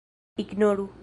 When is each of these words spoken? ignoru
ignoru 0.41 0.87